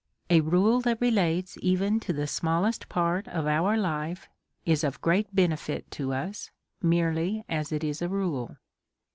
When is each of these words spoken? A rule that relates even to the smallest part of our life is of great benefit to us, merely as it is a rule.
A 0.31 0.41
rule 0.41 0.81
that 0.81 0.99
relates 0.99 1.59
even 1.61 1.99
to 1.99 2.11
the 2.11 2.25
smallest 2.25 2.89
part 2.89 3.27
of 3.27 3.45
our 3.45 3.77
life 3.77 4.27
is 4.65 4.83
of 4.83 4.99
great 4.99 5.35
benefit 5.35 5.91
to 5.91 6.11
us, 6.11 6.49
merely 6.81 7.45
as 7.47 7.71
it 7.71 7.83
is 7.83 8.01
a 8.01 8.09
rule. 8.09 8.57